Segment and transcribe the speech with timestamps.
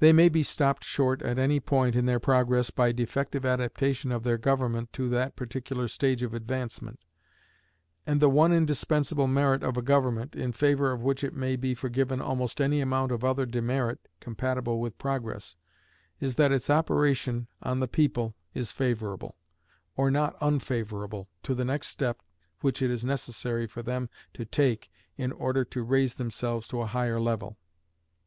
[0.00, 4.22] They may be stopped short at any point in their progress by defective adaptation of
[4.22, 7.00] their government to that particular stage of advancement.
[8.06, 11.74] And the one indispensable merit of a government, in favor of which it may be
[11.74, 15.56] forgiven almost any amount of other demerit compatible with progress,
[16.20, 19.36] is that its operation on the people is favorable,
[19.96, 22.20] or not unfavorable, to the next step
[22.60, 26.86] which it is necessary for them to take in order to raise themselves to a
[26.86, 27.56] higher level.